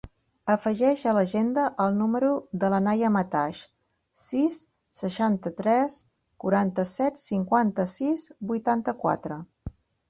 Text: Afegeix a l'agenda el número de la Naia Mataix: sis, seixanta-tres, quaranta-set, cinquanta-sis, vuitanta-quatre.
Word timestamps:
Afegeix 0.51 1.01
a 1.09 1.11
l'agenda 1.17 1.65
el 1.85 1.91
número 1.99 2.31
de 2.63 2.71
la 2.75 2.79
Naia 2.87 3.11
Mataix: 3.17 3.59
sis, 4.23 4.59
seixanta-tres, 5.03 6.01
quaranta-set, 6.47 7.25
cinquanta-sis, 7.29 8.29
vuitanta-quatre. 8.55 9.43